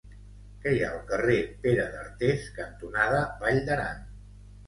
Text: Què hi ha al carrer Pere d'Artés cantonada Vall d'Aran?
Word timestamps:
Què 0.61 0.71
hi 0.75 0.79
ha 0.83 0.87
al 0.93 1.01
carrer 1.09 1.35
Pere 1.65 1.85
d'Artés 1.97 2.47
cantonada 2.57 3.19
Vall 3.43 3.61
d'Aran? 3.69 4.01